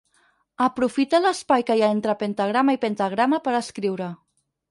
[0.67, 4.09] Aprofita l'espai que hi ha entre pentagrama i pentagrama per escriure.